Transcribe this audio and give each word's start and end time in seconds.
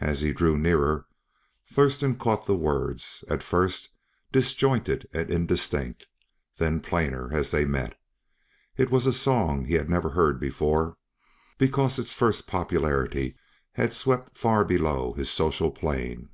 As 0.00 0.20
he 0.20 0.32
drew 0.32 0.58
nearer 0.58 1.06
Thurston 1.68 2.16
caught 2.16 2.44
the 2.44 2.56
words, 2.56 3.24
at 3.30 3.40
first 3.40 3.90
disjointed 4.32 5.08
and 5.14 5.30
indistinct, 5.30 6.08
then 6.56 6.80
plainer 6.80 7.32
as 7.32 7.52
they 7.52 7.64
met. 7.64 7.96
It 8.76 8.90
was 8.90 9.06
a 9.06 9.12
song 9.12 9.66
he 9.66 9.74
had 9.74 9.88
never 9.88 10.08
heard 10.08 10.40
before, 10.40 10.96
because 11.56 12.00
its 12.00 12.12
first 12.12 12.48
popularity 12.48 13.36
had 13.74 13.94
swept 13.94 14.36
far 14.36 14.64
below 14.64 15.12
his 15.12 15.30
social 15.30 15.70
plane. 15.70 16.30